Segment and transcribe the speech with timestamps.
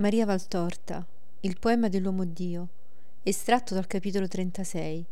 [0.00, 1.04] Maria Valtorta,
[1.40, 2.68] il poema dell'uomo Dio,
[3.24, 5.04] estratto dal capitolo 36,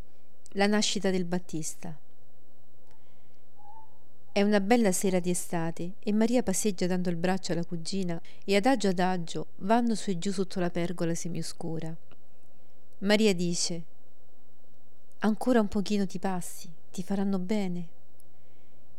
[0.51, 1.93] La nascita del Battista.
[4.31, 8.55] È una bella sera di estate e Maria passeggia dando il braccio alla cugina e
[8.55, 11.93] adagio adagio vanno su e giù sotto la pergola semioscura.
[12.99, 13.83] Maria dice:
[15.19, 17.89] Ancora un pochino ti passi, ti faranno bene.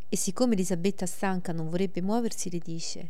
[0.10, 3.10] E siccome Elisabetta stanca non vorrebbe muoversi, le dice: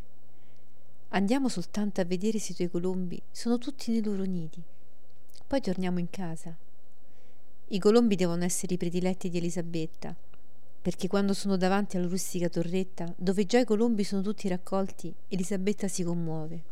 [1.09, 4.61] Andiamo soltanto a vedere se i tuoi colombi sono tutti nei loro nidi.
[5.47, 6.55] Poi torniamo in casa.
[7.69, 10.13] I colombi devono essere i prediletti di Elisabetta,
[10.81, 15.87] perché quando sono davanti alla rustica torretta, dove già i colombi sono tutti raccolti, Elisabetta
[15.87, 16.63] si commuove.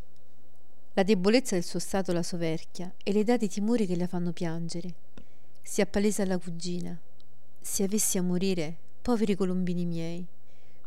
[0.93, 4.33] La debolezza del suo stato la soverchia e le dà dei timori che la fanno
[4.33, 4.93] piangere.
[5.61, 6.97] Si appalesa alla cugina.
[7.59, 10.25] Se avessi a morire, poveri colombini miei,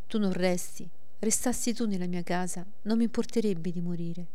[0.06, 0.88] tu non resti,
[1.20, 4.26] restassi tu nella mia casa, non mi importerebbe di morire.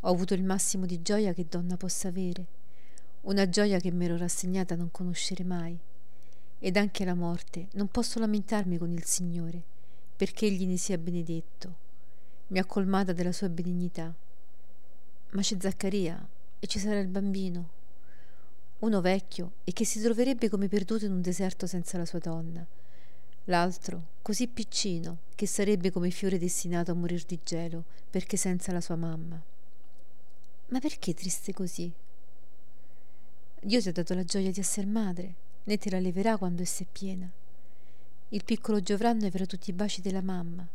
[0.00, 2.46] Ho avuto il massimo di gioia che donna possa avere,
[3.22, 5.78] una gioia che m'ero rassegnata a non conoscere mai.
[6.60, 9.62] Ed anche la morte non posso lamentarmi con il Signore,
[10.16, 11.86] perché Egli ne sia benedetto.
[12.48, 14.12] Mi ha colmata della sua benignità.
[15.30, 16.26] Ma c'è Zaccaria
[16.58, 17.76] e ci sarà il bambino.
[18.78, 22.66] Uno vecchio e che si troverebbe come perduto in un deserto senza la sua donna
[23.48, 28.80] l'altro così piccino che sarebbe come fiore destinato a morir di gelo perché senza la
[28.80, 29.42] sua mamma.
[30.68, 31.90] Ma perché triste così?
[33.60, 36.82] Dio ti ha dato la gioia di essere madre, né te la leverà quando essa
[36.82, 37.30] è piena.
[38.30, 40.66] Il piccolo Giovranno avrà tutti i baci della mamma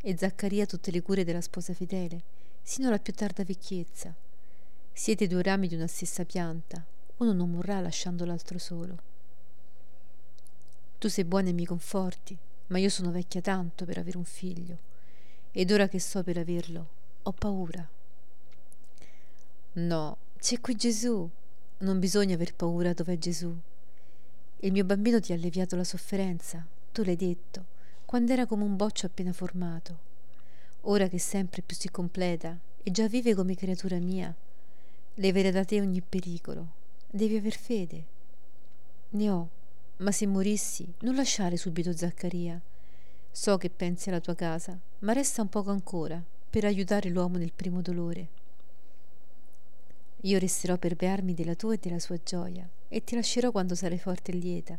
[0.00, 2.22] e Zaccaria tutte le cure della sposa fedele,
[2.62, 4.14] sino alla più tarda vecchiezza.
[4.92, 6.84] Siete due rami di una stessa pianta,
[7.16, 9.09] uno non morrà lasciando l'altro solo.
[11.00, 14.76] Tu sei buona e mi conforti, ma io sono vecchia tanto per avere un figlio,
[15.50, 16.88] ed ora che so per averlo,
[17.22, 17.88] ho paura.
[19.72, 21.26] No, c'è qui Gesù.
[21.78, 23.50] Non bisogna aver paura dov'è Gesù.
[24.58, 27.64] Il mio bambino ti ha alleviato la sofferenza, tu l'hai detto,
[28.04, 29.98] quando era come un boccio appena formato.
[30.82, 34.36] Ora che sempre più si completa e già vive come creatura mia,
[35.14, 36.72] leverà da te ogni pericolo.
[37.10, 38.04] Devi aver fede.
[39.12, 39.48] Ne ho
[40.00, 42.60] ma se morissi, non lasciare subito Zaccaria.
[43.30, 47.52] So che pensi alla tua casa, ma resta un poco ancora per aiutare l'uomo nel
[47.52, 48.28] primo dolore.
[50.22, 53.98] Io resterò per bearmi della tua e della sua gioia e ti lascerò quando sarai
[53.98, 54.78] forte e lieta.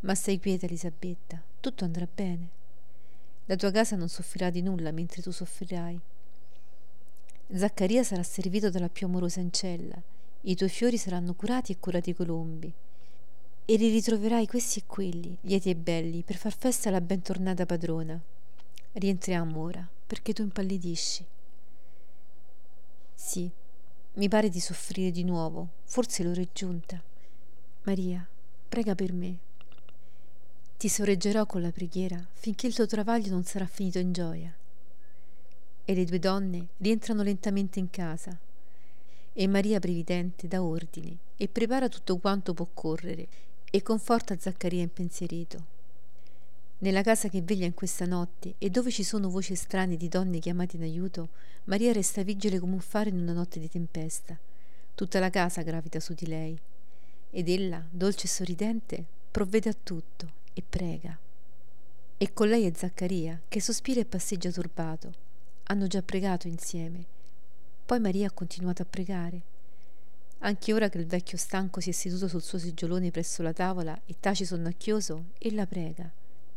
[0.00, 2.62] Ma stai quieta, Elisabetta, tutto andrà bene.
[3.46, 5.98] La tua casa non soffrirà di nulla mentre tu soffrirai.
[7.54, 10.00] Zaccaria sarà servito dalla più amorosa ancella,
[10.42, 12.74] i tuoi fiori saranno curati e curati i colombi
[13.66, 18.20] e li ritroverai questi e quelli, lieti e belli, per far festa alla bentornata padrona.
[18.92, 21.24] Rientriamo ora, perché tu impallidisci.
[23.14, 23.50] Sì,
[24.14, 27.02] mi pare di soffrire di nuovo, forse l'ora è giunta.
[27.84, 28.26] Maria,
[28.68, 29.38] prega per me.
[30.76, 34.54] Ti sorreggerò con la preghiera finché il tuo travaglio non sarà finito in gioia.
[35.86, 38.38] E le due donne rientrano lentamente in casa.
[39.32, 43.26] E Maria Previdente dà ordini e prepara tutto quanto può correre
[43.74, 45.64] e conforta Zaccaria impensierito.
[46.78, 50.38] Nella casa che veglia in questa notte e dove ci sono voci strane di donne
[50.38, 51.30] chiamate in aiuto,
[51.64, 54.38] Maria resta vigile come un faro in una notte di tempesta.
[54.94, 56.56] Tutta la casa gravita su di lei.
[57.32, 61.18] Ed ella, dolce e sorridente, provvede a tutto e prega.
[62.16, 65.12] E con lei è Zaccaria, che sospira e passeggia turbato.
[65.64, 67.04] Hanno già pregato insieme.
[67.84, 69.52] Poi Maria ha continuato a pregare
[70.38, 73.98] anche ora che il vecchio stanco si è seduto sul suo seggiolone presso la tavola
[74.04, 76.10] e tace sonnacchioso, ella prega.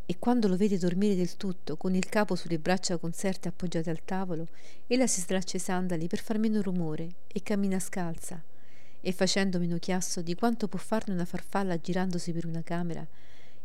[0.05, 4.05] E quando lo vede dormire del tutto, con il capo sulle braccia conserte appoggiate al
[4.05, 4.47] tavolo,
[4.87, 8.41] ella si straccia i sandali per far meno rumore e cammina scalza.
[9.01, 13.05] E facendo meno chiasso di quanto può farne una farfalla girandosi per una camera,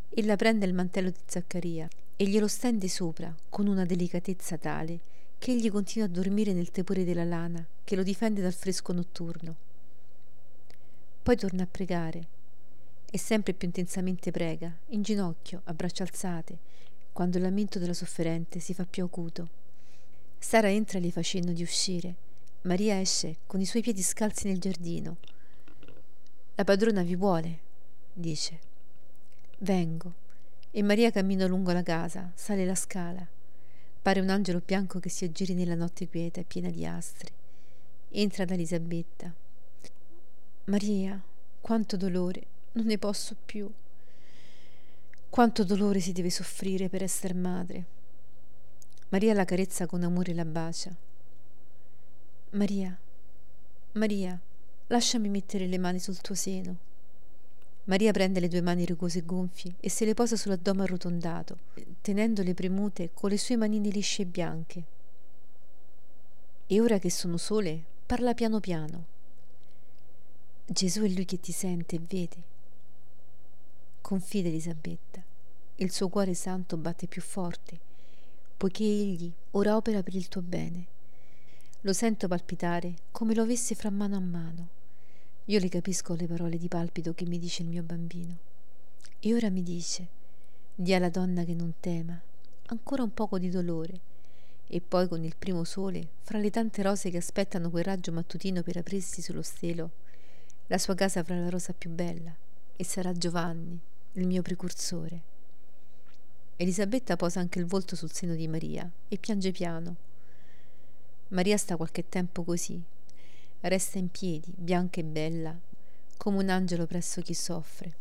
[0.09, 5.01] ella prende il mantello di Zaccaria e glielo stende sopra con una delicatezza tale
[5.39, 9.57] che egli continua a dormire nel tepore della lana che lo difende dal fresco notturno.
[11.23, 12.27] Poi torna a pregare
[13.09, 16.59] e sempre più intensamente prega, in ginocchio, a braccia alzate,
[17.13, 19.49] quando il lamento della sofferente si fa più acuto.
[20.39, 22.17] Sara entra e gli fa cenno di uscire.
[22.63, 25.19] Maria esce con i suoi piedi scalzi nel giardino.
[26.57, 27.59] La padrona vi vuole,
[28.13, 28.59] dice.
[29.59, 30.15] Vengo.
[30.73, 33.25] E Maria cammina lungo la casa, sale la scala.
[34.03, 37.31] Pare un angelo bianco che si aggiri nella notte quieta e piena di astri.
[38.09, 39.42] Entra da Elisabetta.
[40.67, 41.21] Maria,
[41.61, 43.69] quanto dolore, non ne posso più.
[45.29, 47.85] Quanto dolore si deve soffrire per essere madre.
[49.09, 50.95] Maria la carezza con amore e la bacia.
[52.51, 52.97] Maria,
[53.93, 54.41] Maria,
[54.87, 56.77] lasciami mettere le mani sul tuo seno.
[57.85, 61.59] Maria prende le due mani rugose e gonfie e se le posa sull'addome arrotondato,
[62.01, 64.85] tenendole premute con le sue manine lisce e bianche.
[66.69, 69.12] E ora che sono sole, parla piano piano.
[70.67, 72.43] Gesù è lui che ti sente e vede.
[74.01, 75.23] Confida Elisabetta,
[75.77, 77.79] il suo cuore santo batte più forte,
[78.57, 80.87] poiché egli ora opera per il tuo bene.
[81.83, 84.81] Lo sento palpitare come lo avesse fra mano a mano
[85.47, 88.39] io le capisco le parole di palpito che mi dice il mio bambino.
[89.19, 90.07] E ora mi dice,
[90.73, 92.19] di alla donna che non tema,
[92.67, 94.01] ancora un poco di dolore.
[94.69, 98.63] E poi con il primo sole, fra le tante rose che aspettano quel raggio mattutino
[98.63, 99.91] per aprirsi sullo stelo,
[100.73, 102.35] la sua casa avrà la rosa più bella
[102.75, 103.79] e sarà Giovanni,
[104.13, 105.21] il mio precursore.
[106.57, 109.97] Elisabetta posa anche il volto sul seno di Maria e piange piano.
[111.29, 112.83] Maria sta qualche tempo così,
[113.61, 115.55] resta in piedi, bianca e bella,
[116.17, 117.95] come un angelo presso chi soffre.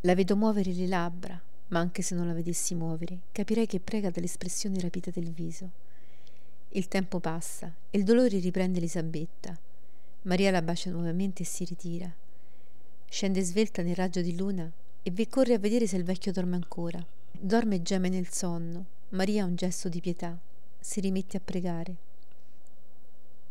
[0.00, 4.10] La vedo muovere le labbra, ma anche se non la vedessi muovere, capirei che prega
[4.10, 5.70] dall'espressione rapita del viso.
[6.70, 9.66] Il tempo passa e il dolore riprende Elisabetta.
[10.28, 12.10] Maria la bacia nuovamente e si ritira.
[13.08, 14.70] Scende svelta nel raggio di luna
[15.02, 17.04] e vi corre a vedere se il vecchio dorme ancora.
[17.32, 18.84] Dorme e geme nel sonno.
[19.10, 20.38] Maria ha un gesto di pietà.
[20.78, 21.96] Si rimette a pregare.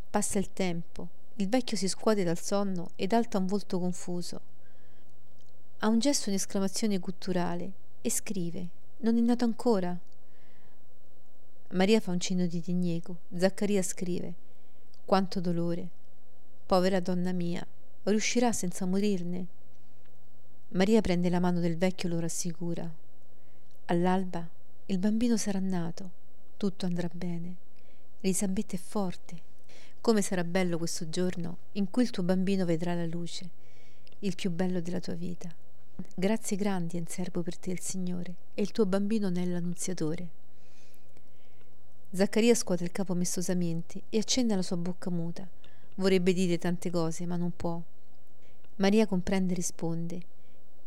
[0.09, 1.09] Passa il tempo
[1.39, 4.41] il vecchio si scuote dal sonno ed alta un volto confuso.
[5.79, 7.71] Ha un gesto, un'esclamazione gutturale
[8.01, 8.67] e scrive:
[9.01, 9.95] Non è nato ancora?
[11.73, 13.17] Maria fa un cenno di diniego.
[13.35, 14.33] Zaccaria scrive:
[15.05, 15.96] Quanto dolore.
[16.67, 17.65] Povera donna mia,
[18.03, 19.45] riuscirà senza morirne?
[20.71, 22.93] Maria prende la mano del vecchio e lo rassicura.
[23.85, 24.45] All'alba
[24.87, 26.11] il bambino sarà nato,
[26.57, 27.55] tutto andrà bene.
[28.19, 29.41] Elisabetta è forte,
[30.01, 33.49] come sarà bello questo giorno in cui il tuo bambino vedrà la luce,
[34.19, 35.49] il più bello della tua vita.
[36.13, 39.45] Grazie grandi è in serbo per te il Signore e il tuo bambino ne è
[39.45, 40.27] l'annunziatore.
[42.11, 45.47] Zaccaria scuote il capo mestosamente e accende la sua bocca muta.
[45.99, 47.81] Vorrebbe dire tante cose, ma non può.
[48.77, 50.21] Maria comprende e risponde.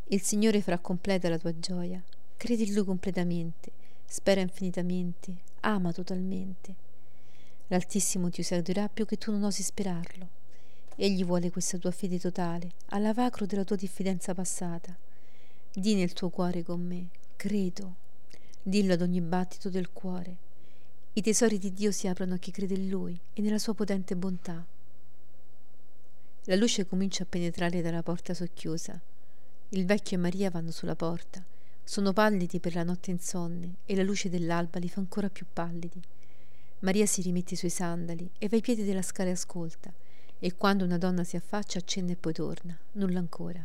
[0.09, 2.03] Il Signore farà completa la tua gioia.
[2.37, 3.73] Credi in Lui completamente,
[4.07, 6.75] spera infinitamente, ama totalmente.
[7.67, 10.29] L'Altissimo ti userà più che tu non osi sperarlo.
[10.97, 14.97] Egli vuole questa tua fede totale, all'avacro della tua diffidenza passata.
[15.73, 17.95] Di nel tuo cuore con me, credo.
[18.63, 20.37] Dillo ad ogni battito del cuore.
[21.15, 24.15] I tesori di Dio si aprono a chi crede in Lui e nella sua potente
[24.15, 24.65] bontà.
[26.45, 28.99] La luce comincia a penetrare dalla porta socchiusa.
[29.71, 31.45] Il vecchio e Maria vanno sulla porta.
[31.85, 36.01] Sono pallidi per la notte insonne e la luce dell'alba li fa ancora più pallidi.
[36.79, 39.93] Maria si rimette i suoi sandali e va ai piedi della scala e ascolta,
[40.39, 43.65] e quando una donna si affaccia accenna e poi torna, nulla ancora.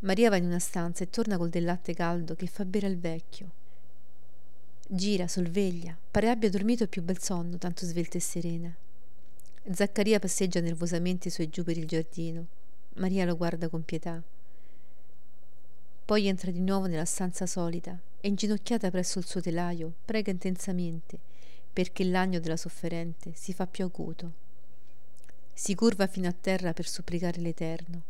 [0.00, 2.96] Maria va in una stanza e torna col del latte caldo che fa bere al
[2.96, 3.50] vecchio.
[4.88, 8.76] Gira, sorveglia, pare abbia dormito più bel sonno, tanto svelta e serena.
[9.68, 12.46] Zaccaria passeggia nervosamente su e giù per il giardino.
[12.94, 14.22] Maria lo guarda con pietà.
[16.04, 21.18] Poi entra di nuovo nella stanza solita e inginocchiata presso il suo telaio prega intensamente
[21.72, 24.44] perché l'agno della sofferente si fa più acuto.
[25.52, 28.02] Si curva fino a terra per supplicare l'Eterno.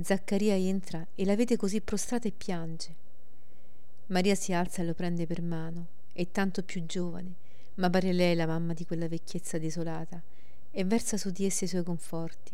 [0.00, 2.94] Zaccaria entra e la vede così prostrata e piange.
[4.06, 5.88] Maria si alza e lo prende per mano.
[6.14, 7.34] È tanto più giovane,
[7.74, 10.22] ma pare lei la mamma di quella vecchiezza desolata
[10.76, 12.52] e versa su di esse i suoi conforti.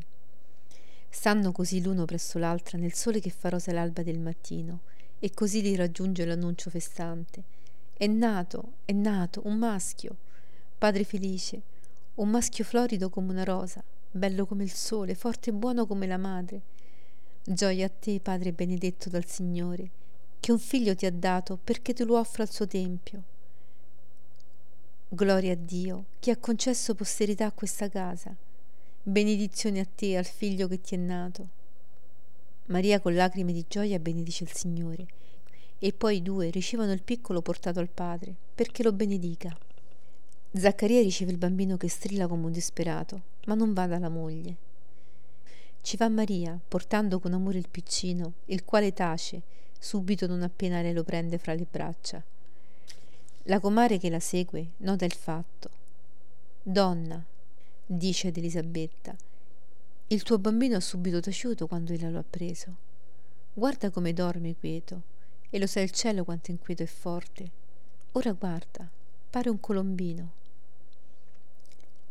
[1.08, 4.82] Stanno così l'uno presso l'altra nel sole che fa rosa l'alba del mattino
[5.18, 7.42] e così li raggiunge l'annuncio festante.
[7.92, 10.16] È nato, è nato, un maschio
[10.82, 11.62] padre felice,
[12.14, 16.16] un maschio florido come una rosa, bello come il sole, forte e buono come la
[16.16, 16.60] madre.
[17.44, 19.90] Gioia a te, Padre benedetto dal Signore,
[20.40, 23.22] che un figlio ti ha dato perché te lo offra al suo tempio.
[25.14, 28.34] Gloria a Dio, che ha concesso posterità a questa casa.
[29.02, 31.48] Benedizione a te, al figlio che ti è nato.
[32.68, 35.06] Maria con lacrime di gioia benedice il Signore,
[35.78, 39.54] e poi i due ricevono il piccolo portato al padre, perché lo benedica.
[40.50, 44.56] Zaccaria riceve il bambino che strilla come un disperato, ma non va dalla moglie.
[45.82, 49.42] Ci va Maria, portando con amore il piccino, il quale tace,
[49.78, 52.24] subito non appena lei lo prende fra le braccia.
[53.46, 55.68] La comare che la segue nota il fatto.
[56.62, 57.24] Donna,
[57.84, 59.16] dice ad Elisabetta,
[60.06, 62.76] il tuo bambino ha subito taciuto quando ella lo ha preso.
[63.52, 65.02] Guarda come dorme quieto,
[65.50, 67.50] e lo sa il cielo quanto è inquieto e forte.
[68.12, 68.88] Ora guarda,
[69.28, 70.32] pare un colombino.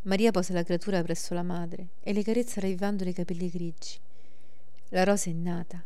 [0.02, 3.98] Maria posa la creatura presso la madre e le carezza ravvivando i capelli grigi.
[4.90, 5.82] La rosa è nata,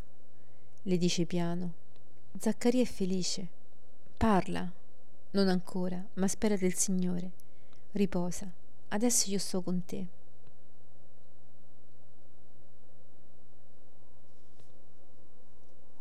[0.81, 1.73] le dice piano.
[2.39, 3.47] Zaccaria è felice.
[4.17, 4.71] Parla,
[5.35, 7.33] non ancora, ma spera del Signore.
[7.91, 8.49] Riposa.
[8.87, 10.07] Adesso io sto con te.